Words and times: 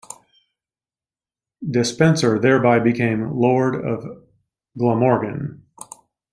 Despenser 1.69 2.39
thereby 2.39 2.79
became 2.79 3.33
Lord 3.33 3.75
of 3.75 4.03
Glamorgan. 4.75 5.61